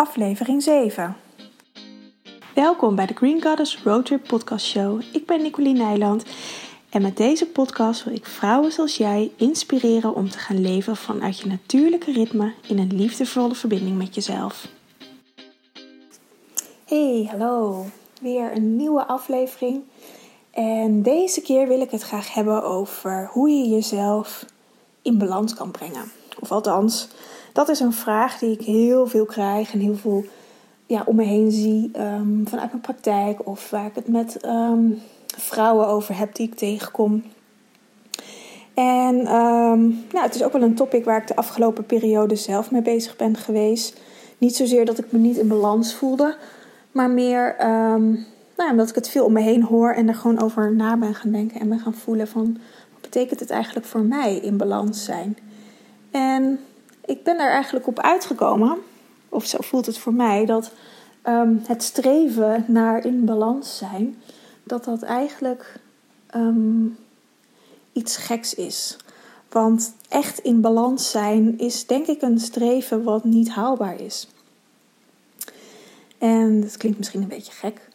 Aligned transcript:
aflevering 0.00 0.62
7. 0.62 1.16
Welkom 2.54 2.94
bij 2.94 3.06
de 3.06 3.14
Green 3.14 3.42
Goddess 3.42 3.82
Roadtrip 3.84 4.26
Podcast 4.28 4.66
Show. 4.66 5.00
Ik 5.12 5.26
ben 5.26 5.42
Nicoline 5.42 5.78
Nijland 5.78 6.24
en 6.90 7.02
met 7.02 7.16
deze 7.16 7.46
podcast 7.46 8.04
wil 8.04 8.14
ik 8.14 8.26
vrouwen 8.26 8.72
zoals 8.72 8.96
jij 8.96 9.32
inspireren 9.36 10.14
om 10.14 10.30
te 10.30 10.38
gaan 10.38 10.60
leven 10.60 10.96
vanuit 10.96 11.38
je 11.38 11.46
natuurlijke 11.46 12.12
ritme 12.12 12.52
in 12.68 12.78
een 12.78 12.96
liefdevolle 12.96 13.54
verbinding 13.54 13.98
met 13.98 14.14
jezelf. 14.14 14.68
Hey, 16.84 17.28
hallo. 17.30 17.84
Weer 18.20 18.56
een 18.56 18.76
nieuwe 18.76 19.06
aflevering. 19.06 19.82
En 20.50 21.02
deze 21.02 21.40
keer 21.40 21.68
wil 21.68 21.80
ik 21.80 21.90
het 21.90 22.02
graag 22.02 22.34
hebben 22.34 22.62
over 22.62 23.28
hoe 23.32 23.50
je 23.50 23.68
jezelf 23.68 24.44
in 25.02 25.18
balans 25.18 25.54
kan 25.54 25.70
brengen. 25.70 26.12
Of 26.40 26.52
althans, 26.52 27.08
dat 27.52 27.68
is 27.68 27.80
een 27.80 27.92
vraag 27.92 28.38
die 28.38 28.52
ik 28.52 28.62
heel 28.62 29.06
veel 29.06 29.24
krijg 29.24 29.72
en 29.72 29.80
heel 29.80 29.96
veel 29.96 30.24
ja, 30.86 31.02
om 31.04 31.16
me 31.16 31.24
heen 31.24 31.50
zie 31.50 31.90
um, 31.98 32.44
vanuit 32.48 32.70
mijn 32.70 32.82
praktijk 32.82 33.46
of 33.46 33.70
waar 33.70 33.86
ik 33.86 33.94
het 33.94 34.08
met 34.08 34.44
um, 34.44 35.02
vrouwen 35.36 35.86
over 35.86 36.18
heb 36.18 36.34
die 36.34 36.46
ik 36.46 36.54
tegenkom. 36.54 37.22
En 38.74 39.16
um, 39.34 40.04
nou, 40.12 40.24
het 40.26 40.34
is 40.34 40.42
ook 40.42 40.52
wel 40.52 40.62
een 40.62 40.74
topic 40.74 41.04
waar 41.04 41.20
ik 41.20 41.26
de 41.26 41.36
afgelopen 41.36 41.86
periode 41.86 42.36
zelf 42.36 42.70
mee 42.70 42.82
bezig 42.82 43.16
ben 43.16 43.36
geweest. 43.36 44.00
Niet 44.38 44.56
zozeer 44.56 44.84
dat 44.84 44.98
ik 44.98 45.12
me 45.12 45.18
niet 45.18 45.36
in 45.36 45.48
balans 45.48 45.94
voelde, 45.94 46.36
maar 46.92 47.10
meer 47.10 47.54
nou, 48.60 48.70
omdat 48.70 48.88
ik 48.88 48.94
het 48.94 49.08
veel 49.08 49.24
om 49.24 49.32
me 49.32 49.40
heen 49.40 49.62
hoor 49.62 49.92
en 49.92 50.08
er 50.08 50.14
gewoon 50.14 50.42
over 50.42 50.74
na 50.74 50.96
ben 50.96 51.14
gaan 51.14 51.32
denken 51.32 51.60
en 51.60 51.68
ben 51.68 51.78
gaan 51.78 51.94
voelen 51.94 52.28
van 52.28 52.58
wat 52.92 53.00
betekent 53.00 53.40
het 53.40 53.50
eigenlijk 53.50 53.86
voor 53.86 54.00
mij 54.00 54.36
in 54.36 54.56
balans 54.56 55.04
zijn. 55.04 55.38
En 56.10 56.58
ik 57.10 57.22
ben 57.22 57.38
er 57.38 57.50
eigenlijk 57.50 57.86
op 57.86 58.00
uitgekomen, 58.00 58.78
of 59.28 59.46
zo 59.46 59.58
voelt 59.60 59.86
het 59.86 59.98
voor 59.98 60.14
mij, 60.14 60.46
dat 60.46 60.72
um, 61.26 61.62
het 61.66 61.82
streven 61.82 62.64
naar 62.68 63.04
in 63.04 63.24
balans 63.24 63.76
zijn, 63.76 64.22
dat 64.62 64.84
dat 64.84 65.02
eigenlijk 65.02 65.80
um, 66.34 66.96
iets 67.92 68.16
geks 68.16 68.54
is. 68.54 68.96
Want 69.48 69.94
echt 70.08 70.38
in 70.38 70.60
balans 70.60 71.10
zijn 71.10 71.58
is 71.58 71.86
denk 71.86 72.06
ik 72.06 72.22
een 72.22 72.40
streven 72.40 73.02
wat 73.02 73.24
niet 73.24 73.48
haalbaar 73.48 74.00
is. 74.00 74.28
En 76.18 76.60
dat 76.60 76.76
klinkt 76.76 76.98
misschien 76.98 77.22
een 77.22 77.28
beetje 77.28 77.52
gek. 77.52 77.88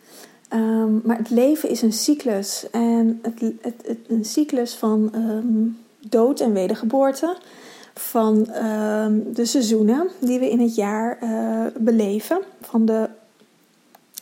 Um, 0.54 1.02
maar 1.04 1.18
het 1.18 1.30
leven 1.30 1.70
is 1.70 1.82
een 1.82 1.94
cyclus. 1.94 2.70
En 2.72 3.20
het, 3.22 3.40
het, 3.62 3.82
het 3.86 4.00
een 4.08 4.26
cyclus 4.26 4.74
van 4.74 5.12
dood 6.00 6.40
en 6.40 6.54
wedergeboorte 6.54 7.38
van 8.00 8.48
ehm, 8.52 9.20
de 9.34 9.46
seizoenen 9.46 10.10
die 10.20 10.40
we 10.40 10.50
in 10.50 10.60
het 10.60 10.76
jaar 10.76 11.24
uh, 11.24 11.66
beleven. 11.78 12.42
Van 12.62 12.86
de, 12.86 13.10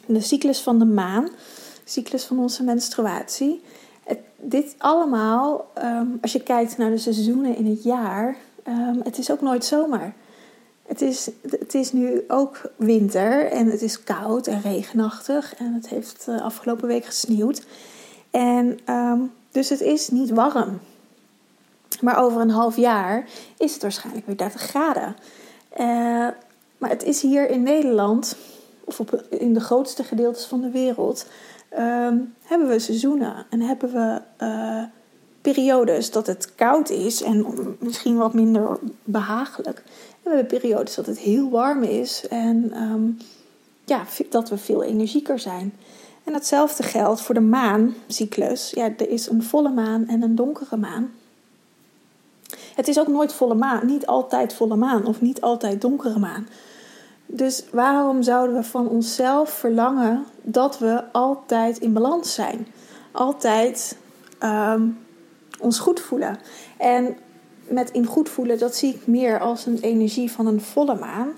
de 0.06 0.22
cyclus 0.22 0.60
van 0.60 0.80
de 0.80 0.86
maan, 0.86 1.30
cyclus 1.84 2.24
van 2.24 2.40
onze 2.40 2.64
menstruatie. 2.64 3.62
Dit 4.46 4.76
allemaal, 4.78 5.72
um, 5.84 6.18
als 6.22 6.32
je 6.32 6.44
kijkt 6.44 6.78
naar 6.78 6.90
de 6.90 6.98
seizoenen 6.98 7.56
in 7.56 7.66
het 7.66 7.84
jaar, 7.84 8.36
um, 8.68 9.02
het 9.04 9.18
is 9.18 9.32
ook 9.32 9.42
nooit 9.42 9.66
zomer. 9.66 10.14
Het 10.88 11.02
is, 11.02 11.30
het 11.50 11.74
is 11.74 11.92
nu 11.92 12.24
ook 12.28 12.62
winter 12.76 13.46
en 13.46 13.68
het 13.68 13.82
is 13.82 14.04
koud 14.04 14.48
en 14.48 14.62
regenachtig 14.62 15.56
en 15.56 15.74
het 15.74 15.90
heeft 15.90 16.26
uh, 16.30 16.42
afgelopen 16.42 16.88
week 16.88 17.06
gesneeuwd. 17.06 17.66
En 18.32 18.80
dus 19.52 19.70
het 19.70 19.82
is 19.82 20.10
niet 20.10 20.30
warm. 20.30 20.80
Maar 22.02 22.18
over 22.18 22.42
een 22.42 22.50
half 22.50 22.76
jaar 22.76 23.28
is 23.58 23.74
het 23.74 23.82
waarschijnlijk 23.82 24.26
weer 24.26 24.38
30 24.38 24.62
graden. 24.62 25.16
Uh, 25.80 26.28
maar 26.78 26.90
het 26.90 27.04
is 27.04 27.22
hier 27.22 27.50
in 27.50 27.64
Nederland, 27.64 28.36
of 28.84 29.00
op, 29.00 29.24
in 29.30 29.54
de 29.54 29.60
grootste 29.60 30.04
gedeeltes 30.04 30.46
van 30.46 30.62
de 30.62 30.70
wereld, 30.70 31.26
uh, 31.74 31.80
hebben 32.44 32.68
we 32.68 32.80
seizoenen 32.80 33.46
en 33.50 33.62
hebben 33.62 33.92
we 33.94 34.22
uh, 34.46 34.84
periodes 35.42 36.12
dat 36.12 36.28
het 36.28 36.56
koud 36.56 36.90
is 36.90 37.22
en 37.22 37.46
misschien 37.80 38.18
wat 38.18 38.34
minder 38.34 38.80
behagelijk. 39.04 39.84
We 40.24 40.30
hebben 40.30 40.60
periodes 40.60 40.96
dat 40.96 41.06
het 41.06 41.20
heel 41.20 41.50
warm 41.50 41.84
is 41.84 42.28
en 42.28 42.82
um, 42.82 43.18
ja, 43.86 44.06
dat 44.30 44.50
we 44.50 44.58
veel 44.58 44.84
energieker 44.84 45.40
zijn. 45.40 45.74
En 46.24 46.34
hetzelfde 46.34 46.84
geldt 46.84 47.22
voor 47.22 47.36
de 47.36 47.42
maancyclus. 47.42 48.72
Ja, 48.72 48.84
er 48.98 49.10
is 49.10 49.30
een 49.30 49.44
volle 49.44 49.70
maan 49.70 50.08
en 50.08 50.22
een 50.22 50.36
donkere 50.36 50.78
maan. 50.78 51.12
Het 52.76 52.88
is 52.88 53.00
ook 53.00 53.08
nooit 53.08 53.34
volle 53.34 53.56
maan, 53.56 53.86
niet 53.86 54.06
altijd 54.06 54.54
volle 54.54 54.76
maan 54.76 55.06
of 55.06 55.22
niet 55.22 55.42
altijd 55.42 55.82
donkere 55.82 56.20
maan. 56.20 56.48
Dus 57.26 57.64
waarom 57.72 58.24
zouden 58.24 58.56
we 58.56 58.64
van 58.64 58.88
onszelf 58.88 59.50
verlangen 59.50 60.26
dat 60.42 60.80
we 60.80 61.04
altijd 61.12 61.78
in 61.78 61.94
balans 61.94 62.34
zijn? 62.34 62.68
Altijd 63.12 63.98
um, 64.44 64.98
ons 65.60 65.80
goed 65.80 66.00
voelen. 66.00 66.40
En 66.78 67.18
met 67.68 67.92
in 67.92 68.06
goed 68.06 68.30
voelen, 68.30 68.60
dat 68.60 68.76
zie 68.76 68.94
ik 68.94 69.08
meer 69.08 69.40
als 69.40 69.66
een 69.66 69.80
energie 69.82 70.32
van 70.32 70.48
een 70.48 70.62
volle 70.62 70.96
maan. 70.96 71.30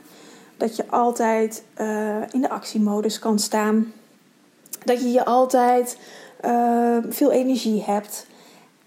Dat 0.57 0.75
je 0.75 0.83
altijd 0.89 1.63
uh, 1.77 2.21
in 2.31 2.41
de 2.41 2.49
actiemodus 2.49 3.19
kan 3.19 3.39
staan. 3.39 3.93
Dat 4.83 5.01
je 5.01 5.11
je 5.11 5.25
altijd 5.25 5.97
uh, 6.45 6.97
veel 7.09 7.31
energie 7.31 7.83
hebt. 7.83 8.27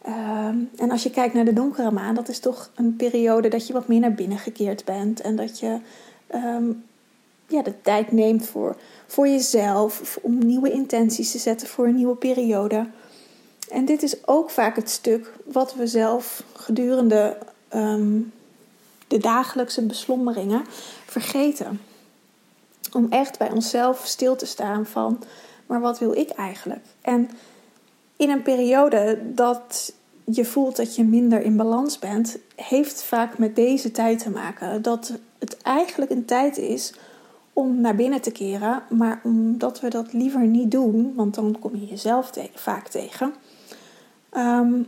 Um, 0.08 0.70
en 0.76 0.90
als 0.90 1.02
je 1.02 1.10
kijkt 1.10 1.34
naar 1.34 1.44
de 1.44 1.52
donkere 1.52 1.90
maan, 1.90 2.14
dat 2.14 2.28
is 2.28 2.38
toch 2.38 2.70
een 2.74 2.96
periode 2.96 3.48
dat 3.48 3.66
je 3.66 3.72
wat 3.72 3.88
meer 3.88 4.00
naar 4.00 4.14
binnen 4.14 4.38
gekeerd 4.38 4.84
bent. 4.84 5.20
En 5.20 5.36
dat 5.36 5.58
je 5.58 5.78
um, 6.34 6.84
ja, 7.46 7.62
de 7.62 7.80
tijd 7.80 8.12
neemt 8.12 8.46
voor, 8.46 8.76
voor 9.06 9.28
jezelf, 9.28 10.18
om 10.22 10.38
nieuwe 10.38 10.70
intenties 10.70 11.30
te 11.30 11.38
zetten 11.38 11.68
voor 11.68 11.86
een 11.86 11.94
nieuwe 11.94 12.16
periode. 12.16 12.86
En 13.70 13.84
dit 13.84 14.02
is 14.02 14.26
ook 14.26 14.50
vaak 14.50 14.76
het 14.76 14.90
stuk 14.90 15.32
wat 15.44 15.74
we 15.74 15.86
zelf 15.86 16.42
gedurende 16.52 17.38
um, 17.74 18.32
de 19.08 19.18
dagelijkse 19.18 19.86
beslommeringen 19.86 20.64
vergeten. 21.06 21.80
Om 22.92 23.06
echt 23.10 23.38
bij 23.38 23.50
onszelf 23.50 24.06
stil 24.06 24.36
te 24.36 24.46
staan 24.46 24.86
van, 24.86 25.22
maar 25.66 25.80
wat 25.80 25.98
wil 25.98 26.12
ik 26.12 26.30
eigenlijk? 26.30 26.84
En 27.00 27.30
in 28.16 28.30
een 28.30 28.42
periode 28.42 29.18
dat 29.34 29.92
je 30.30 30.44
voelt 30.44 30.76
dat 30.76 30.96
je 30.96 31.04
minder 31.04 31.40
in 31.40 31.56
balans 31.56 31.98
bent, 31.98 32.38
heeft 32.56 33.02
vaak 33.02 33.38
met 33.38 33.56
deze 33.56 33.90
tijd 33.90 34.18
te 34.18 34.30
maken. 34.30 34.82
Dat 34.82 35.12
het 35.38 35.56
eigenlijk 35.62 36.10
een 36.10 36.24
tijd 36.24 36.56
is 36.56 36.94
om 37.52 37.80
naar 37.80 37.94
binnen 37.94 38.20
te 38.20 38.30
keren, 38.30 38.82
maar 38.88 39.20
omdat 39.24 39.80
we 39.80 39.88
dat 39.88 40.12
liever 40.12 40.46
niet 40.46 40.70
doen, 40.70 41.12
want 41.16 41.34
dan 41.34 41.56
kom 41.60 41.76
je 41.76 41.86
jezelf 41.86 42.30
vaak 42.54 42.88
tegen, 42.88 43.34
um, 44.36 44.86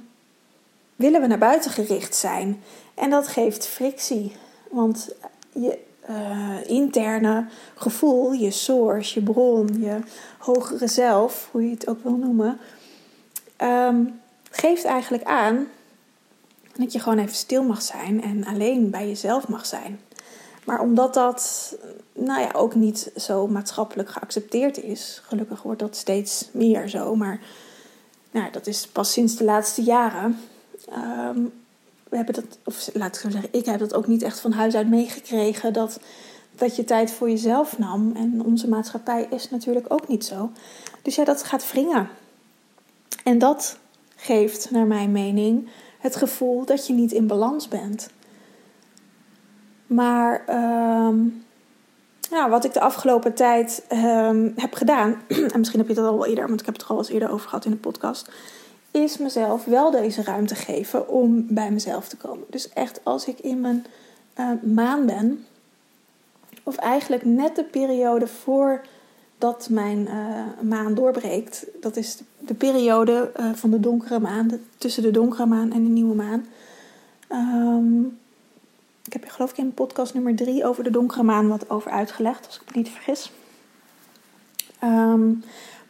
willen 0.97 1.21
we 1.21 1.27
naar 1.27 1.39
buiten 1.39 1.71
gericht 1.71 2.15
zijn. 2.15 2.63
En 2.95 3.11
dat 3.11 3.29
geeft 3.29 3.67
frictie, 3.67 4.33
want 4.71 5.15
je 5.53 5.79
uh, 6.11 6.57
interne 6.67 7.47
gevoel, 7.75 8.33
je 8.33 8.51
source, 8.51 9.19
je 9.19 9.25
bron, 9.25 9.69
je 9.81 9.99
hogere 10.39 10.87
zelf, 10.87 11.49
hoe 11.51 11.65
je 11.65 11.71
het 11.71 11.89
ook 11.89 12.03
wil 12.03 12.17
noemen, 12.17 12.59
um, 13.63 14.21
geeft 14.51 14.85
eigenlijk 14.85 15.25
aan 15.25 15.67
dat 16.77 16.93
je 16.93 17.01
gewoon 17.01 17.19
even 17.19 17.35
stil 17.35 17.63
mag 17.63 17.83
zijn 17.83 18.23
en 18.23 18.45
alleen 18.45 18.91
bij 18.91 19.09
jezelf 19.09 19.49
mag 19.49 19.67
zijn. 19.67 20.01
Maar 20.65 20.81
omdat 20.81 21.15
dat 21.15 21.75
nou 22.13 22.41
ja, 22.41 22.51
ook 22.53 22.75
niet 22.75 23.11
zo 23.17 23.47
maatschappelijk 23.47 24.11
geaccepteerd 24.11 24.83
is, 24.83 25.23
gelukkig 25.25 25.63
wordt 25.63 25.81
dat 25.81 25.97
steeds 25.97 26.49
meer 26.53 26.89
zo, 26.89 27.17
maar 27.17 27.41
nou, 28.31 28.51
dat 28.51 28.67
is 28.67 28.87
pas 28.87 29.13
sinds 29.13 29.37
de 29.37 29.45
laatste 29.45 29.83
jaren. 29.83 30.41
Um, 30.97 31.53
we 32.09 32.17
hebben 32.17 32.35
dat, 32.35 32.59
of 32.65 32.91
laat 32.93 33.15
ik 33.15 33.21
zo 33.21 33.31
zeggen, 33.31 33.49
ik 33.53 33.67
heb 33.67 33.79
dat 33.79 33.95
ook 33.95 34.07
niet 34.07 34.23
echt 34.23 34.41
van 34.41 34.53
huis 34.53 34.75
uit 34.75 34.89
meegekregen 34.89 35.73
dat, 35.73 36.01
dat 36.57 36.77
je 36.77 36.85
tijd 36.85 37.11
voor 37.11 37.31
jezelf 37.31 37.79
nam. 37.79 38.13
En 38.17 38.43
onze 38.45 38.69
maatschappij 38.69 39.27
is 39.31 39.51
natuurlijk 39.51 39.87
ook 39.89 40.09
niet 40.09 40.25
zo. 40.25 40.51
Dus 41.03 41.15
ja, 41.15 41.25
dat 41.25 41.43
gaat 41.43 41.71
wringen. 41.73 42.09
En 43.25 43.39
dat 43.39 43.79
geeft, 44.21 44.71
naar 44.71 44.87
mijn 44.87 45.13
mening, 45.13 45.69
het 45.99 46.17
gevoel 46.17 46.65
dat 46.65 46.87
je 46.87 46.93
niet 46.93 47.13
in 47.13 47.27
balans 47.27 47.69
bent. 47.69 48.11
Maar 49.87 50.43
ja, 52.31 52.49
wat 52.49 52.65
ik 52.65 52.73
de 52.73 52.81
afgelopen 52.81 53.35
tijd 53.35 53.85
um, 53.93 54.53
heb 54.57 54.75
gedaan, 54.75 55.23
en 55.53 55.59
misschien 55.59 55.79
heb 55.81 55.89
je 55.89 55.95
dat 55.95 56.07
al 56.07 56.19
wel 56.19 56.27
eerder, 56.27 56.49
want 56.49 56.61
ik 56.61 56.67
heb 56.67 56.75
het 56.75 56.85
er 56.85 56.91
al 56.91 56.99
eens 56.99 57.09
eerder 57.09 57.31
over 57.31 57.49
gehad 57.49 57.65
in 57.65 57.71
de 57.71 57.77
podcast, 57.77 58.31
is 58.91 59.19
mezelf 59.19 59.65
wel 59.65 59.91
deze 59.91 60.23
ruimte 60.23 60.55
geven 60.55 61.09
om 61.09 61.47
bij 61.49 61.71
mezelf 61.71 62.09
te 62.09 62.17
komen. 62.17 62.45
Dus 62.51 62.73
echt 62.73 63.01
als 63.03 63.27
ik 63.27 63.41
in 63.41 63.61
mijn 63.61 63.87
uh, 64.39 64.51
maan 64.63 65.07
ben, 65.07 65.47
of 66.63 66.77
eigenlijk 66.77 67.25
net 67.25 67.57
de 67.57 67.65
periode 67.65 68.27
voor 68.27 68.81
dat 69.41 69.69
mijn 69.71 69.99
uh, 69.99 70.69
maan 70.69 70.95
doorbreekt. 70.95 71.67
Dat 71.81 71.97
is 71.97 72.19
de, 72.39 72.55
periode 72.55 73.31
uh, 73.41 73.53
van 73.55 73.71
de 73.71 73.81
donkere 73.81 74.19
maan, 74.19 74.51
tussen 74.79 75.03
de 75.03 75.11
donkere 75.11 75.47
maan 75.47 75.73
en 75.73 75.85
de 75.85 75.91
nieuwe 75.91 76.15
maan. 76.15 76.47
Um, 77.33 78.19
ik 79.05 79.13
heb 79.13 79.25
geloof 79.29 79.51
ik 79.51 79.59
in 79.59 79.75
podcast 79.75 80.15
nummer 80.15 80.35
drie 80.35 80.65
over 80.65 80.85
de 80.85 80.91
donkere 80.91 81.23
maan 81.23 81.49
wat 81.49 81.71
over 81.71 81.91
uitgelegd, 81.91 82.47
als 82.47 82.57
ik 82.57 82.75
me 82.75 82.81
niet 82.81 82.89
vergis. 82.89 83.33
Ehm, 84.79 85.33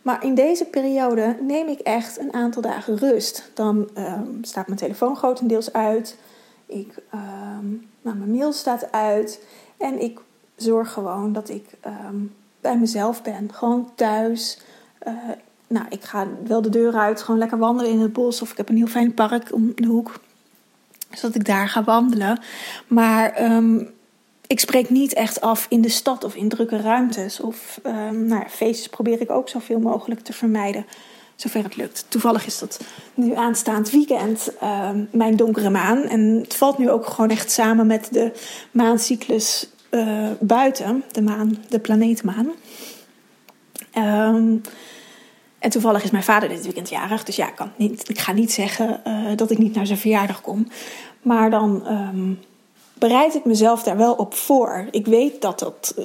maar 0.02 0.24
in 0.24 0.34
deze 0.34 0.64
periode 0.64 1.36
neem 1.40 1.68
ik 1.68 1.80
echt 1.80 2.18
een 2.18 2.32
aantal 2.32 2.62
dagen 2.62 2.96
rust. 2.96 3.50
Dan 3.54 3.88
ehm, 3.94 4.42
staat 4.42 4.66
mijn 4.66 4.78
telefoon 4.78 5.16
grotendeels 5.16 5.72
uit. 5.72 6.18
Ik, 6.66 6.94
nou, 8.02 8.16
mijn 8.16 8.30
mail 8.30 8.52
staat 8.52 8.92
uit. 8.92 9.44
En 9.76 10.02
ik 10.02 10.20
zorg 10.56 10.92
gewoon 10.92 11.32
dat 11.32 11.48
ik 11.48 11.64
bij 12.60 12.78
mezelf 12.78 13.22
ben. 13.22 13.48
Gewoon 13.52 13.90
thuis. 13.94 14.58
Uh, 15.06 15.14
nou, 15.66 15.86
ik 15.88 16.04
ga 16.04 16.26
wel 16.46 16.62
de 16.62 16.68
deur 16.68 16.94
uit, 16.94 17.22
gewoon 17.22 17.40
lekker 17.40 17.58
wandelen 17.58 17.92
in 17.92 18.00
het 18.00 18.12
bos. 18.12 18.42
Of 18.42 18.50
ik 18.50 18.56
heb 18.56 18.68
een 18.68 18.76
heel 18.76 18.86
fijn 18.86 19.14
park 19.14 19.52
om 19.54 19.72
de 19.74 19.86
hoek. 19.86 20.20
Zodat 21.10 21.36
ik 21.36 21.44
daar 21.44 21.68
ga 21.68 21.84
wandelen. 21.84 22.40
Maar 22.86 23.52
um, 23.52 23.90
ik 24.46 24.60
spreek 24.60 24.90
niet 24.90 25.12
echt 25.12 25.40
af 25.40 25.66
in 25.68 25.80
de 25.80 25.88
stad 25.88 26.24
of 26.24 26.34
in 26.34 26.48
drukke 26.48 26.80
ruimtes. 26.80 27.40
Of 27.40 27.80
um, 27.86 28.26
nou 28.26 28.48
feestjes 28.48 28.88
probeer 28.88 29.20
ik 29.20 29.30
ook 29.30 29.48
zoveel 29.48 29.78
mogelijk 29.78 30.20
te 30.20 30.32
vermijden. 30.32 30.86
Zover 31.34 31.62
het 31.62 31.76
lukt. 31.76 32.04
Toevallig 32.08 32.46
is 32.46 32.58
dat 32.58 32.80
nu 33.14 33.34
aanstaand 33.34 33.90
weekend 33.90 34.52
um, 34.62 35.08
mijn 35.12 35.36
donkere 35.36 35.70
maan. 35.70 36.02
En 36.02 36.20
het 36.42 36.54
valt 36.54 36.78
nu 36.78 36.90
ook 36.90 37.06
gewoon 37.06 37.30
echt 37.30 37.50
samen 37.50 37.86
met 37.86 38.08
de 38.10 38.32
maancyclus 38.70 39.68
uh, 39.90 40.28
buiten. 40.40 41.04
De 41.12 41.22
maan, 41.22 41.56
de 41.68 41.78
planeetmaan. 41.78 42.50
Um, 43.94 44.60
en 45.58 45.70
toevallig 45.70 46.04
is 46.04 46.10
mijn 46.10 46.24
vader 46.24 46.48
dit 46.48 46.62
weekend 46.62 46.88
jarig. 46.88 47.24
Dus 47.24 47.36
ja, 47.36 47.48
ik, 47.48 47.54
kan 47.54 47.70
niet, 47.76 48.08
ik 48.08 48.18
ga 48.18 48.32
niet 48.32 48.52
zeggen 48.52 49.00
uh, 49.06 49.36
dat 49.36 49.50
ik 49.50 49.58
niet 49.58 49.74
naar 49.74 49.86
zijn 49.86 49.98
verjaardag 49.98 50.40
kom. 50.40 50.68
Maar 51.22 51.50
dan 51.50 51.82
um, 51.86 52.38
bereid 52.94 53.34
ik 53.34 53.44
mezelf 53.44 53.82
daar 53.82 53.96
wel 53.96 54.14
op 54.14 54.34
voor. 54.34 54.88
Ik 54.90 55.06
weet 55.06 55.42
dat, 55.42 55.58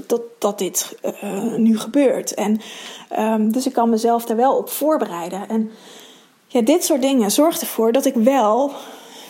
dat, 0.07 0.21
dat, 0.39 0.57
dit 0.57 0.97
uh, 1.23 1.55
nu 1.55 1.79
gebeurt. 1.79 2.33
En, 2.33 2.61
um, 3.19 3.51
dus 3.51 3.65
ik 3.65 3.73
kan 3.73 3.89
mezelf 3.89 4.25
daar 4.25 4.37
wel 4.37 4.57
op 4.57 4.69
voorbereiden. 4.69 5.49
En 5.49 5.71
ja, 6.47 6.61
dit 6.61 6.83
soort 6.83 7.01
dingen 7.01 7.31
zorgt 7.31 7.61
ervoor 7.61 7.91
dat 7.91 8.05
ik 8.05 8.15
wel 8.15 8.71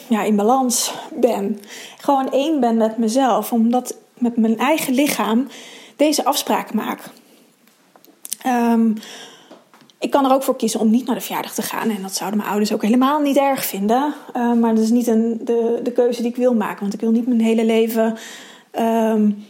ja, 0.08 0.24
in 0.24 0.36
balans 0.36 0.94
ben. 1.14 1.60
Gewoon 1.98 2.32
één 2.32 2.60
ben 2.60 2.78
met 2.78 2.98
mezelf. 2.98 3.52
Omdat 3.52 3.96
met 4.18 4.38
mijn 4.38 4.58
eigen 4.58 4.94
lichaam 4.94 5.48
deze 5.96 6.26
afspraak 6.26 6.74
maak. 6.74 7.00
Um, 8.46 8.98
ik 10.00 10.12
kan 10.12 10.26
er 10.26 10.32
ook 10.32 10.44
voor 10.44 10.56
kiezen 10.56 10.80
om 10.80 10.90
niet 10.90 11.06
naar 11.06 11.16
de 11.16 11.22
verjaardag 11.22 11.54
te 11.54 11.62
gaan. 11.62 11.90
En 11.90 12.02
dat 12.02 12.14
zouden 12.14 12.38
mijn 12.38 12.50
ouders 12.52 12.74
ook 12.74 12.82
helemaal 12.82 13.20
niet 13.20 13.38
erg 13.38 13.66
vinden. 13.66 14.14
Uh, 14.36 14.54
maar 14.54 14.76
dat 14.76 14.84
is 14.84 14.90
niet 14.90 15.08
een, 15.08 15.42
de, 15.44 15.80
de 15.84 15.92
keuze 15.92 16.22
die 16.22 16.32
ik 16.32 16.36
wil 16.38 16.54
maken. 16.54 16.82
Want 16.82 16.94
ik 16.94 17.00
wil 17.00 17.12
niet 17.12 17.28
mijn 17.28 17.42
hele 17.42 17.66
leven 17.66 18.18
um, 18.80 19.46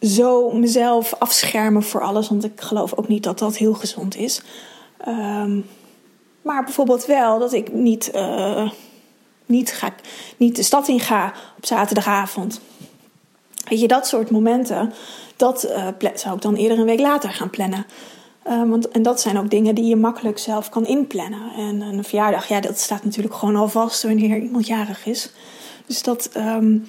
zo 0.00 0.50
mezelf 0.50 1.14
afschermen 1.18 1.82
voor 1.82 2.02
alles. 2.02 2.28
Want 2.28 2.44
ik 2.44 2.60
geloof 2.60 2.94
ook 2.94 3.08
niet 3.08 3.22
dat 3.22 3.38
dat 3.38 3.56
heel 3.56 3.74
gezond 3.74 4.16
is. 4.16 4.42
Maar 6.42 6.64
bijvoorbeeld 6.64 7.06
wel 7.06 7.38
dat 7.38 7.52
ik 7.52 7.72
niet, 7.72 8.10
uh, 8.14 8.70
niet, 9.46 9.72
ga, 9.72 9.94
niet 10.36 10.56
de 10.56 10.62
stad 10.62 10.88
in 10.88 11.00
ga 11.00 11.32
op 11.56 11.66
zaterdagavond. 11.66 12.60
Weet 13.68 13.80
je, 13.80 13.88
dat 13.88 14.06
soort 14.06 14.30
momenten, 14.30 14.92
dat 15.36 15.64
uh, 15.64 16.10
zou 16.14 16.36
ik 16.36 16.42
dan 16.42 16.54
eerder 16.54 16.78
een 16.78 16.84
week 16.84 17.00
later 17.00 17.30
gaan 17.30 17.50
plannen. 17.50 17.86
Um, 18.48 18.70
want, 18.70 18.88
en 18.88 19.02
dat 19.02 19.20
zijn 19.20 19.38
ook 19.38 19.50
dingen 19.50 19.74
die 19.74 19.84
je 19.84 19.96
makkelijk 19.96 20.38
zelf 20.38 20.68
kan 20.68 20.86
inplannen. 20.86 21.52
En 21.56 21.80
een 21.80 22.04
verjaardag, 22.04 22.48
ja, 22.48 22.60
dat 22.60 22.78
staat 22.78 23.04
natuurlijk 23.04 23.34
gewoon 23.34 23.56
al 23.56 23.68
vast 23.68 24.02
wanneer 24.02 24.38
iemand 24.38 24.66
jarig 24.66 25.06
is. 25.06 25.32
Dus 25.86 26.02
dat, 26.02 26.30
um, 26.36 26.88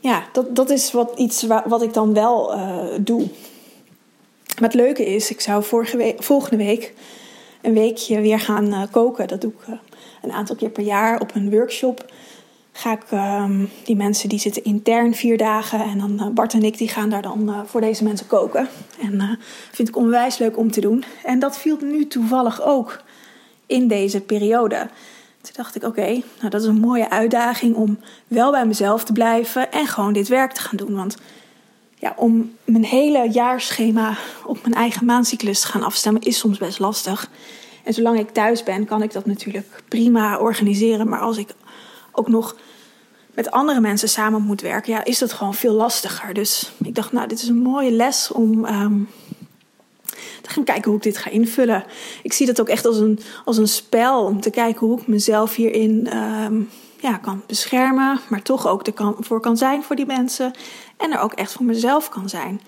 ja, 0.00 0.22
dat, 0.32 0.56
dat 0.56 0.70
is 0.70 0.92
wat, 0.92 1.12
iets 1.16 1.46
wat 1.64 1.82
ik 1.82 1.94
dan 1.94 2.14
wel 2.14 2.56
uh, 2.56 2.84
doe. 3.00 3.20
Maar 4.60 4.68
het 4.68 4.74
leuke 4.74 5.06
is, 5.14 5.30
ik 5.30 5.40
zou 5.40 5.64
volgende 6.18 6.64
week 6.64 6.94
een 7.62 7.74
weekje 7.74 8.20
weer 8.20 8.40
gaan 8.40 8.88
koken. 8.90 9.28
Dat 9.28 9.40
doe 9.40 9.50
ik 9.50 9.78
een 10.22 10.32
aantal 10.32 10.56
keer 10.56 10.70
per 10.70 10.84
jaar 10.84 11.20
op 11.20 11.34
een 11.34 11.50
workshop 11.50 12.12
ga 12.78 12.92
ik 12.92 13.10
um, 13.42 13.70
die 13.84 13.96
mensen 13.96 14.28
die 14.28 14.38
zitten 14.38 14.64
intern 14.64 15.14
vier 15.14 15.36
dagen. 15.36 15.80
En 15.80 15.98
dan 15.98 16.12
uh, 16.12 16.26
Bart 16.26 16.52
en 16.52 16.62
ik 16.62 16.78
die 16.78 16.88
gaan 16.88 17.10
daar 17.10 17.22
dan 17.22 17.48
uh, 17.48 17.60
voor 17.64 17.80
deze 17.80 18.04
mensen 18.04 18.26
koken. 18.26 18.68
En 19.00 19.14
uh, 19.14 19.30
vind 19.72 19.88
ik 19.88 19.96
onwijs 19.96 20.38
leuk 20.38 20.56
om 20.56 20.70
te 20.70 20.80
doen. 20.80 21.04
En 21.24 21.38
dat 21.38 21.58
viel 21.58 21.78
nu 21.82 22.06
toevallig 22.06 22.62
ook 22.62 23.02
in 23.66 23.88
deze 23.88 24.20
periode. 24.20 24.88
Toen 25.40 25.52
dacht 25.52 25.74
ik, 25.74 25.82
oké, 25.82 26.06
nou 26.38 26.48
dat 26.48 26.60
is 26.60 26.66
een 26.66 26.80
mooie 26.80 27.10
uitdaging 27.10 27.74
om 27.74 27.98
wel 28.26 28.50
bij 28.50 28.66
mezelf 28.66 29.04
te 29.04 29.12
blijven 29.12 29.72
en 29.72 29.86
gewoon 29.86 30.12
dit 30.12 30.28
werk 30.28 30.52
te 30.52 30.60
gaan 30.60 30.76
doen. 30.76 30.94
Want 30.94 31.16
ja, 31.94 32.12
om 32.16 32.52
mijn 32.64 32.84
hele 32.84 33.28
jaarschema 33.30 34.16
op 34.44 34.62
mijn 34.62 34.74
eigen 34.74 35.06
maancyclus 35.06 35.60
te 35.60 35.66
gaan 35.66 35.82
afstemmen 35.82 36.22
is 36.22 36.38
soms 36.38 36.58
best 36.58 36.78
lastig. 36.78 37.30
En 37.84 37.94
zolang 37.94 38.18
ik 38.18 38.30
thuis 38.30 38.62
ben, 38.62 38.84
kan 38.84 39.02
ik 39.02 39.12
dat 39.12 39.26
natuurlijk 39.26 39.82
prima 39.88 40.38
organiseren. 40.38 41.08
Maar 41.08 41.20
als 41.20 41.36
ik 41.36 41.48
ook 42.18 42.28
nog 42.28 42.56
met 43.34 43.50
andere 43.50 43.80
mensen 43.80 44.08
samen 44.08 44.42
moet 44.42 44.60
werken, 44.60 44.92
ja, 44.92 45.04
is 45.04 45.18
dat 45.18 45.32
gewoon 45.32 45.54
veel 45.54 45.72
lastiger. 45.72 46.34
Dus 46.34 46.72
ik 46.82 46.94
dacht, 46.94 47.12
nou, 47.12 47.28
dit 47.28 47.42
is 47.42 47.48
een 47.48 47.62
mooie 47.62 47.90
les 47.90 48.32
om 48.32 48.64
um, 48.64 49.08
te 50.42 50.50
gaan 50.50 50.64
kijken 50.64 50.84
hoe 50.84 50.96
ik 50.96 51.02
dit 51.02 51.16
ga 51.16 51.30
invullen. 51.30 51.84
Ik 52.22 52.32
zie 52.32 52.46
dat 52.46 52.60
ook 52.60 52.68
echt 52.68 52.86
als 52.86 52.96
een, 52.96 53.18
als 53.44 53.56
een 53.56 53.68
spel 53.68 54.24
om 54.24 54.40
te 54.40 54.50
kijken 54.50 54.86
hoe 54.86 55.00
ik 55.00 55.06
mezelf 55.06 55.54
hierin 55.54 56.16
um, 56.16 56.68
ja, 57.00 57.16
kan 57.16 57.42
beschermen, 57.46 58.20
maar 58.28 58.42
toch 58.42 58.66
ook 58.66 58.86
er 58.86 58.92
kan, 58.92 59.16
voor 59.20 59.40
kan 59.40 59.56
zijn 59.56 59.82
voor 59.82 59.96
die 59.96 60.06
mensen 60.06 60.52
en 60.96 61.12
er 61.12 61.20
ook 61.20 61.32
echt 61.32 61.52
voor 61.52 61.66
mezelf 61.66 62.08
kan 62.08 62.28
zijn. 62.28 62.60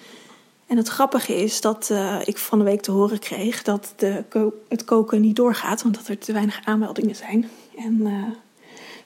En 0.67 0.77
het 0.77 0.89
grappige 0.89 1.37
is 1.43 1.61
dat 1.61 1.89
uh, 1.93 2.17
ik 2.25 2.39
van 2.39 2.59
de 2.59 2.65
week 2.65 2.81
te 2.81 2.91
horen 2.91 3.19
kreeg 3.19 3.63
dat 3.63 3.93
de 3.97 4.25
het 4.69 4.85
koken 4.85 5.21
niet 5.21 5.37
doorgaat, 5.37 5.85
omdat 5.85 6.09
er 6.09 6.19
te 6.19 6.33
weinig 6.33 6.61
aanmeldingen 6.65 7.17
zijn. 7.17 7.51
En 7.77 8.01
uh, 8.01 8.25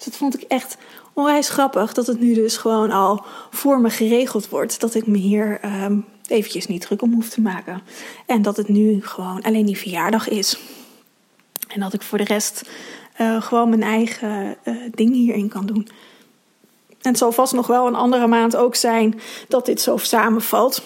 dat 0.05 0.17
vond 0.17 0.43
ik 0.43 0.43
echt 0.49 0.77
onwijs 1.13 1.49
grappig 1.49 1.93
dat 1.93 2.07
het 2.07 2.21
nu 2.21 2.35
dus 2.35 2.57
gewoon 2.57 2.91
al 2.91 3.25
voor 3.51 3.81
me 3.81 3.91
geregeld 3.91 4.49
wordt. 4.49 4.81
Dat 4.81 4.95
ik 4.95 5.07
me 5.07 5.19
hier 5.19 5.61
um, 5.85 6.05
eventjes 6.27 6.67
niet 6.67 6.81
druk 6.81 7.03
om 7.03 7.13
hoef 7.13 7.29
te 7.29 7.41
maken. 7.41 7.83
En 8.27 8.43
dat 8.43 8.57
het 8.57 8.69
nu 8.69 9.03
gewoon 9.03 9.43
alleen 9.43 9.67
die 9.67 9.79
verjaardag 9.79 10.29
is. 10.29 10.59
En 11.69 11.81
dat 11.81 11.93
ik 11.93 12.03
voor 12.03 12.19
de 12.19 12.25
rest 12.25 12.71
uh, 13.21 13.43
gewoon 13.43 13.69
mijn 13.69 13.83
eigen 13.83 14.57
uh, 14.65 14.77
ding 14.91 15.13
hierin 15.13 15.49
kan 15.49 15.67
doen. 15.67 15.89
En 16.89 17.11
het 17.11 17.19
zal 17.19 17.33
vast 17.33 17.53
nog 17.53 17.67
wel 17.67 17.87
een 17.87 17.95
andere 17.95 18.27
maand 18.27 18.57
ook 18.57 18.75
zijn 18.75 19.21
dat 19.49 19.67
dit 19.67 19.81
zo 19.81 19.97
samenvalt. 19.97 20.83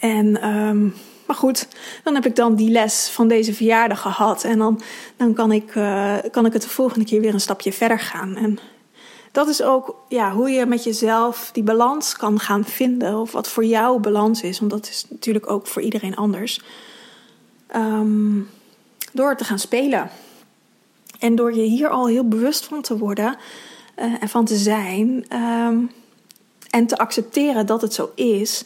En 0.00 0.48
um, 0.48 0.94
maar 1.28 1.36
goed, 1.36 1.68
dan 2.04 2.14
heb 2.14 2.26
ik 2.26 2.36
dan 2.36 2.54
die 2.54 2.70
les 2.70 3.08
van 3.08 3.28
deze 3.28 3.54
verjaardag 3.54 4.00
gehad. 4.00 4.44
En 4.44 4.58
dan, 4.58 4.80
dan 5.16 5.34
kan, 5.34 5.52
ik, 5.52 5.74
uh, 5.74 6.16
kan 6.30 6.46
ik 6.46 6.52
het 6.52 6.62
de 6.62 6.68
volgende 6.68 7.04
keer 7.04 7.20
weer 7.20 7.34
een 7.34 7.40
stapje 7.40 7.72
verder 7.72 8.00
gaan. 8.00 8.36
En 8.36 8.58
dat 9.32 9.48
is 9.48 9.62
ook 9.62 9.96
ja, 10.08 10.32
hoe 10.32 10.50
je 10.50 10.66
met 10.66 10.84
jezelf 10.84 11.50
die 11.52 11.62
balans 11.62 12.16
kan 12.16 12.40
gaan 12.40 12.64
vinden. 12.64 13.16
Of 13.16 13.32
wat 13.32 13.48
voor 13.48 13.64
jou 13.64 14.00
balans 14.00 14.42
is. 14.42 14.58
Want 14.58 14.70
dat 14.70 14.88
is 14.88 15.06
natuurlijk 15.10 15.50
ook 15.50 15.66
voor 15.66 15.82
iedereen 15.82 16.16
anders. 16.16 16.60
Um, 17.76 18.48
door 19.12 19.36
te 19.36 19.44
gaan 19.44 19.58
spelen. 19.58 20.10
En 21.18 21.34
door 21.34 21.54
je 21.54 21.62
hier 21.62 21.88
al 21.88 22.06
heel 22.06 22.28
bewust 22.28 22.64
van 22.64 22.82
te 22.82 22.98
worden 22.98 23.36
uh, 23.98 24.22
en 24.22 24.28
van 24.28 24.44
te 24.44 24.56
zijn. 24.56 25.24
Um, 25.32 25.90
en 26.70 26.86
te 26.86 26.96
accepteren 26.96 27.66
dat 27.66 27.82
het 27.82 27.94
zo 27.94 28.10
is. 28.14 28.64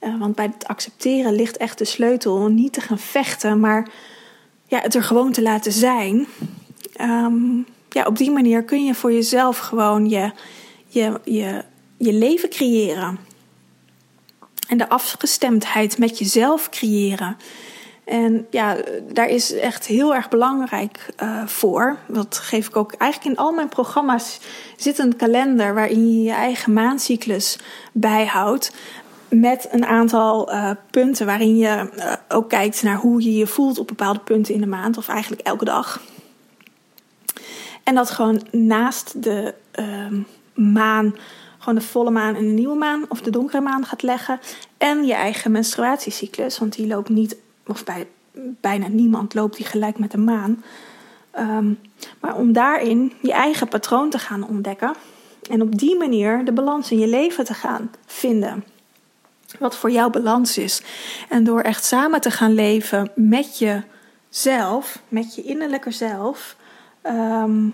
Uh, 0.00 0.18
want 0.18 0.34
bij 0.34 0.50
het 0.56 0.66
accepteren 0.66 1.32
ligt 1.32 1.56
echt 1.56 1.78
de 1.78 1.84
sleutel. 1.84 2.48
Niet 2.48 2.72
te 2.72 2.80
gaan 2.80 2.98
vechten, 2.98 3.60
maar 3.60 3.90
ja, 4.66 4.80
het 4.80 4.94
er 4.94 5.02
gewoon 5.02 5.32
te 5.32 5.42
laten 5.42 5.72
zijn. 5.72 6.26
Um, 7.00 7.66
ja, 7.88 8.04
op 8.04 8.16
die 8.16 8.30
manier 8.30 8.62
kun 8.62 8.84
je 8.84 8.94
voor 8.94 9.12
jezelf 9.12 9.58
gewoon 9.58 10.08
je, 10.08 10.32
je, 10.86 11.20
je, 11.24 11.64
je 11.96 12.12
leven 12.12 12.48
creëren. 12.48 13.18
En 14.68 14.78
de 14.78 14.88
afgestemdheid 14.88 15.98
met 15.98 16.18
jezelf 16.18 16.68
creëren. 16.68 17.36
En 18.04 18.46
ja, 18.50 18.76
daar 19.12 19.28
is 19.28 19.54
echt 19.54 19.86
heel 19.86 20.14
erg 20.14 20.28
belangrijk 20.28 21.14
uh, 21.22 21.46
voor. 21.46 21.98
Dat 22.08 22.38
geef 22.38 22.66
ik 22.66 22.76
ook 22.76 22.92
eigenlijk 22.92 23.32
in 23.32 23.44
al 23.44 23.52
mijn 23.52 23.68
programma's. 23.68 24.40
Zit 24.76 24.98
een 24.98 25.16
kalender 25.16 25.74
waarin 25.74 26.14
je 26.14 26.22
je 26.22 26.32
eigen 26.32 26.72
maandcyclus 26.72 27.58
bijhoudt. 27.92 28.72
Met 29.30 29.68
een 29.70 29.86
aantal 29.86 30.52
uh, 30.52 30.70
punten 30.90 31.26
waarin 31.26 31.56
je 31.56 31.90
uh, 31.96 32.12
ook 32.28 32.48
kijkt 32.48 32.82
naar 32.82 32.96
hoe 32.96 33.22
je 33.22 33.36
je 33.36 33.46
voelt 33.46 33.78
op 33.78 33.86
bepaalde 33.86 34.18
punten 34.18 34.54
in 34.54 34.60
de 34.60 34.66
maand. 34.66 34.96
Of 34.96 35.08
eigenlijk 35.08 35.42
elke 35.42 35.64
dag. 35.64 36.00
En 37.82 37.94
dat 37.94 38.10
gewoon 38.10 38.42
naast 38.50 39.22
de 39.22 39.54
uh, 39.78 40.06
maan, 40.54 41.16
gewoon 41.58 41.74
de 41.74 41.84
volle 41.84 42.10
maan 42.10 42.34
en 42.34 42.46
de 42.46 42.52
nieuwe 42.52 42.76
maan 42.76 43.04
of 43.08 43.20
de 43.20 43.30
donkere 43.30 43.60
maan 43.60 43.84
gaat 43.84 44.02
leggen. 44.02 44.40
En 44.78 45.04
je 45.04 45.14
eigen 45.14 45.50
menstruatiecyclus, 45.50 46.58
want 46.58 46.76
die 46.76 46.86
loopt 46.86 47.08
niet, 47.08 47.36
of 47.66 47.84
bij 47.84 48.06
bijna 48.60 48.88
niemand 48.88 49.34
loopt 49.34 49.56
die 49.56 49.66
gelijk 49.66 49.98
met 49.98 50.10
de 50.10 50.18
maan. 50.18 50.64
Um, 51.38 51.78
maar 52.20 52.36
om 52.36 52.52
daarin 52.52 53.12
je 53.22 53.32
eigen 53.32 53.68
patroon 53.68 54.10
te 54.10 54.18
gaan 54.18 54.48
ontdekken. 54.48 54.94
En 55.50 55.62
op 55.62 55.78
die 55.78 55.96
manier 55.96 56.44
de 56.44 56.52
balans 56.52 56.90
in 56.90 56.98
je 56.98 57.06
leven 57.06 57.44
te 57.44 57.54
gaan 57.54 57.90
vinden. 58.06 58.64
Wat 59.58 59.76
voor 59.76 59.90
jou 59.90 60.10
balans 60.10 60.58
is. 60.58 60.82
En 61.28 61.44
door 61.44 61.60
echt 61.60 61.84
samen 61.84 62.20
te 62.20 62.30
gaan 62.30 62.54
leven 62.54 63.10
met 63.14 63.58
jezelf, 63.58 65.02
met 65.08 65.34
je 65.34 65.42
innerlijke 65.42 65.90
zelf, 65.90 66.56
ehm, 67.02 67.68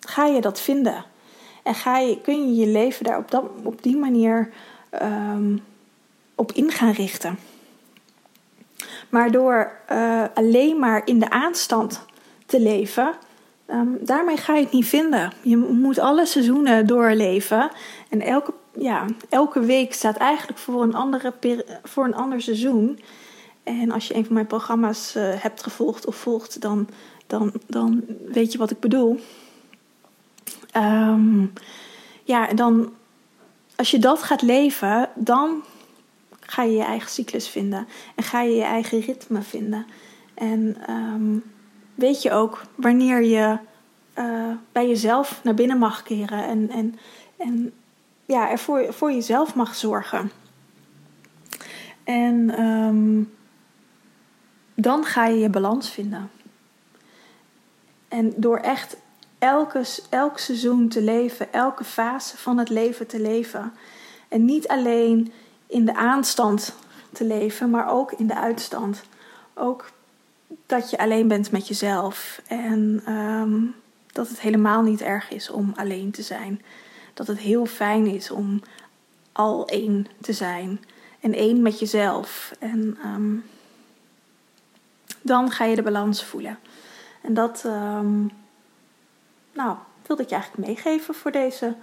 ga 0.00 0.26
je 0.26 0.40
dat 0.40 0.60
vinden. 0.60 1.04
En 1.62 1.74
ga 1.74 1.98
je, 1.98 2.20
kun 2.20 2.54
je 2.54 2.60
je 2.60 2.66
leven 2.66 3.04
daar 3.04 3.18
op, 3.18 3.30
dat, 3.30 3.44
op 3.62 3.82
die 3.82 3.96
manier 3.96 4.52
um, 5.02 5.62
op 6.34 6.52
in 6.52 6.70
gaan 6.70 6.92
richten. 6.92 7.38
Maar 9.08 9.30
door 9.30 9.72
uh, 9.92 10.24
alleen 10.34 10.78
maar 10.78 11.02
in 11.04 11.18
de 11.18 11.30
aanstand 11.30 12.04
te 12.46 12.60
leven, 12.60 13.14
um, 13.70 13.98
daarmee 14.00 14.36
ga 14.36 14.54
je 14.54 14.62
het 14.62 14.72
niet 14.72 14.86
vinden. 14.86 15.32
Je 15.42 15.56
moet 15.56 15.98
alle 15.98 16.26
seizoenen 16.26 16.86
doorleven. 16.86 17.70
En 18.08 18.20
elke, 18.20 18.52
ja, 18.78 19.06
elke 19.28 19.60
week 19.60 19.94
staat 19.94 20.16
eigenlijk 20.16 20.58
voor 20.58 20.82
een, 20.82 20.94
andere 20.94 21.32
voor 21.82 22.04
een 22.04 22.14
ander 22.14 22.42
seizoen. 22.42 23.00
En 23.62 23.90
als 23.90 24.08
je 24.08 24.14
een 24.14 24.24
van 24.24 24.34
mijn 24.34 24.46
programma's 24.46 25.16
uh, 25.16 25.34
hebt 25.36 25.62
gevolgd 25.62 26.06
of 26.06 26.16
volgt, 26.16 26.60
dan, 26.60 26.88
dan, 27.26 27.52
dan 27.66 28.04
weet 28.26 28.52
je 28.52 28.58
wat 28.58 28.70
ik 28.70 28.80
bedoel. 28.80 29.20
Um, 30.76 31.52
ja, 32.24 32.48
en 32.48 32.56
dan 32.56 32.92
als 33.76 33.90
je 33.90 33.98
dat 33.98 34.22
gaat 34.22 34.42
leven, 34.42 35.08
dan 35.14 35.62
ga 36.40 36.62
je 36.62 36.76
je 36.76 36.82
eigen 36.82 37.10
cyclus 37.10 37.48
vinden 37.48 37.86
en 38.14 38.24
ga 38.24 38.42
je 38.42 38.54
je 38.54 38.62
eigen 38.62 39.00
ritme 39.00 39.42
vinden. 39.42 39.86
En 40.34 40.76
um, 40.90 41.42
weet 41.94 42.22
je 42.22 42.32
ook 42.32 42.62
wanneer 42.74 43.22
je 43.22 43.58
uh, 44.18 44.50
bij 44.72 44.88
jezelf 44.88 45.40
naar 45.42 45.54
binnen 45.54 45.78
mag 45.78 46.02
keren 46.02 46.44
en, 46.44 46.70
en, 46.70 46.98
en 47.36 47.72
ja, 48.32 48.50
er 48.50 48.58
voor, 48.92 49.12
jezelf 49.12 49.54
mag 49.54 49.74
zorgen. 49.74 50.30
En 52.04 52.60
um, 52.60 53.32
dan 54.74 55.04
ga 55.04 55.26
je 55.26 55.38
je 55.38 55.48
balans 55.48 55.90
vinden. 55.90 56.30
En 58.08 58.32
door 58.36 58.58
echt 58.58 58.96
elke, 59.38 59.84
elk 60.10 60.38
seizoen 60.38 60.88
te 60.88 61.02
leven, 61.02 61.52
elke 61.52 61.84
fase 61.84 62.36
van 62.36 62.58
het 62.58 62.68
leven 62.68 63.06
te 63.06 63.20
leven. 63.20 63.72
En 64.28 64.44
niet 64.44 64.68
alleen 64.68 65.32
in 65.66 65.84
de 65.84 65.94
aanstand 65.94 66.74
te 67.12 67.24
leven, 67.24 67.70
maar 67.70 67.90
ook 67.90 68.12
in 68.12 68.26
de 68.26 68.38
uitstand. 68.38 69.02
Ook 69.54 69.90
dat 70.66 70.90
je 70.90 70.98
alleen 70.98 71.28
bent 71.28 71.50
met 71.50 71.68
jezelf. 71.68 72.42
En 72.46 73.02
ehm, 73.04 73.60
dat 74.12 74.28
het 74.28 74.40
helemaal 74.40 74.82
niet 74.82 75.00
erg 75.00 75.30
is 75.30 75.50
om 75.50 75.72
alleen 75.76 76.10
te 76.10 76.22
zijn. 76.22 76.62
Dat 77.14 77.26
het 77.26 77.38
heel 77.38 77.66
fijn 77.66 78.06
is 78.06 78.30
om 78.30 78.62
al 79.32 79.66
één 79.66 80.06
te 80.20 80.32
zijn. 80.32 80.80
En 81.20 81.34
één 81.34 81.62
met 81.62 81.78
jezelf. 81.78 82.52
En 82.58 82.98
ehm, 83.02 83.36
dan 85.20 85.50
ga 85.50 85.64
je 85.64 85.76
de 85.76 85.82
balans 85.82 86.24
voelen. 86.24 86.58
En 87.20 87.34
dat, 87.34 87.62
um, 87.66 88.30
nou, 89.52 89.76
wilde 90.06 90.22
ik 90.22 90.28
je 90.28 90.34
eigenlijk 90.34 90.66
meegeven 90.66 91.14
voor 91.14 91.32
deze 91.32 91.74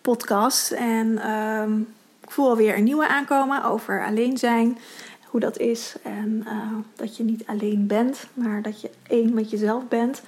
podcast. 0.00 0.70
En 0.70 1.18
ik 2.28 2.30
voel 2.30 2.48
alweer 2.48 2.76
een 2.76 2.84
nieuwe 2.84 3.08
aankomen 3.08 3.64
over 3.64 4.04
alleen 4.04 4.38
zijn. 4.38 4.78
Hoe 5.28 5.40
dat 5.40 5.58
is. 5.58 5.96
En 6.02 6.44
uh, 6.46 6.72
dat 6.96 7.16
je 7.16 7.22
niet 7.22 7.46
alleen 7.46 7.86
bent, 7.86 8.26
maar 8.34 8.62
dat 8.62 8.80
je 8.80 8.90
één 9.08 9.34
met 9.34 9.50
jezelf 9.50 9.88
bent. 9.88 10.22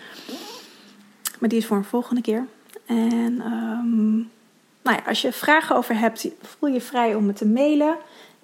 Maar 1.38 1.48
die 1.48 1.58
is 1.58 1.66
voor 1.66 1.76
een 1.76 1.84
volgende 1.84 2.20
keer. 2.20 2.46
En 2.86 3.52
um, 3.52 4.30
nou 4.90 5.08
als 5.08 5.20
je 5.20 5.32
vragen 5.32 5.76
over 5.76 5.98
hebt, 5.98 6.28
voel 6.42 6.70
je 6.70 6.80
vrij 6.80 7.14
om 7.14 7.26
me 7.26 7.32
te 7.32 7.46
mailen. 7.46 7.96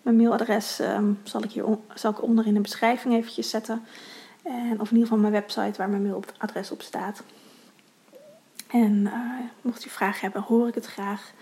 Mijn 0.02 0.16
mailadres 0.16 0.80
um, 0.80 1.18
zal, 1.22 1.42
ik 1.42 1.52
hier 1.52 1.64
zal 1.94 2.10
ik 2.10 2.22
onder 2.22 2.46
in 2.46 2.54
de 2.54 2.60
beschrijving 2.60 3.14
eventjes 3.14 3.50
zetten. 3.50 3.84
En, 4.42 4.80
of 4.80 4.90
in 4.90 4.96
ieder 4.96 5.02
geval 5.02 5.18
mijn 5.18 5.32
website 5.32 5.78
waar 5.78 5.88
mijn 5.88 6.02
mailadres 6.02 6.70
op 6.70 6.82
staat. 6.82 7.22
En 8.66 8.92
uh, 8.92 9.12
mocht 9.60 9.86
u 9.86 9.88
vragen 9.88 10.20
hebben, 10.20 10.42
hoor 10.42 10.68
ik 10.68 10.74
het 10.74 10.86
graag. 10.86 11.32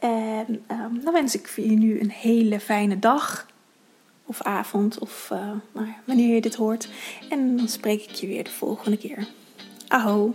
En 0.00 0.64
um, 0.70 1.04
dan 1.04 1.12
wens 1.12 1.34
ik 1.34 1.48
je 1.48 1.62
nu 1.62 2.00
een 2.00 2.10
hele 2.10 2.60
fijne 2.60 2.98
dag. 2.98 3.46
Of 4.24 4.42
avond, 4.42 4.98
of 4.98 5.28
uh, 5.32 5.50
nou 5.72 5.94
wanneer 6.04 6.34
je 6.34 6.40
dit 6.40 6.54
hoort. 6.54 6.88
En 7.30 7.56
dan 7.56 7.68
spreek 7.68 8.02
ik 8.02 8.10
je 8.10 8.26
weer 8.26 8.44
de 8.44 8.50
volgende 8.50 8.96
keer. 8.96 9.28
Aho! 9.88 10.34